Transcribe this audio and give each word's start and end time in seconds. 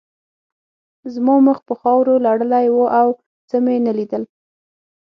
زما 1.13 1.35
مخ 1.47 1.57
په 1.67 1.73
خاورو 1.81 2.13
لړلی 2.25 2.65
و 2.71 2.77
او 3.01 3.07
څه 3.49 3.55
مې 3.63 3.77
نه 3.85 3.93
لیدل 3.97 4.23